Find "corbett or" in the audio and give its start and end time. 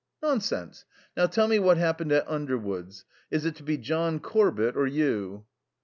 4.19-4.87